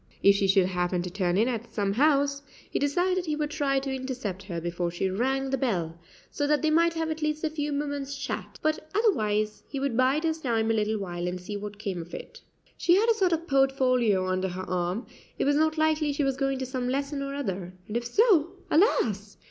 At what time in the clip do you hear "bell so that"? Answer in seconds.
5.59-6.63